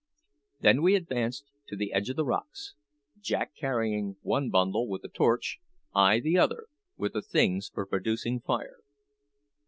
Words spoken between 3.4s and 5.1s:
carrying one bundle, with the